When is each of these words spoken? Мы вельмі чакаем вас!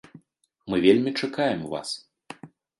Мы 0.73 0.79
вельмі 0.87 1.15
чакаем 1.21 1.61
вас! 1.77 1.89